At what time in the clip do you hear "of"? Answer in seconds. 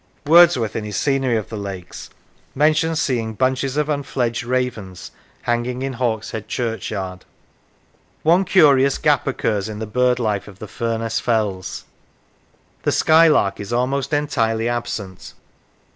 1.37-1.49, 3.77-3.87, 10.47-10.57